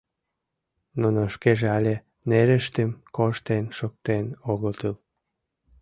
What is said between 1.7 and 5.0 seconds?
але нерыштым коштен шуктен огытыл.